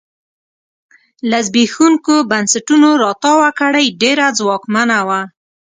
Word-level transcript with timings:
له 1.29 1.37
زبېښونکو 1.47 2.15
بنسټونو 2.31 2.89
راتاوه 3.03 3.49
کړۍ 3.59 3.87
ډېره 4.01 4.25
ځواکمنه 4.39 4.97
وه. 5.07 5.21